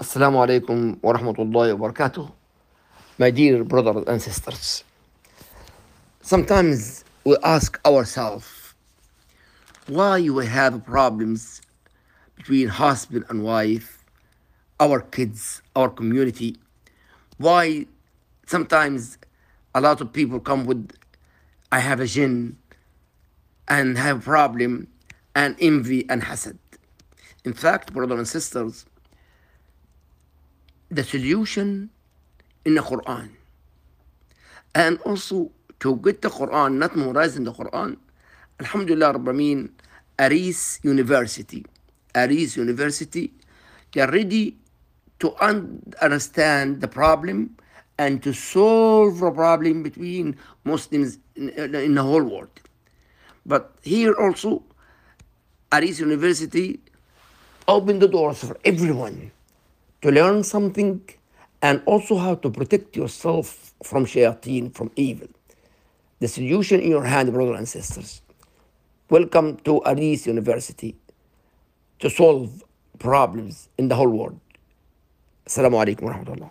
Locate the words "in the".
32.64-32.80, 51.50-52.02, 73.78-73.96